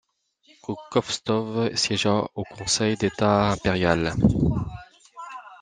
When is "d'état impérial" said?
2.97-4.15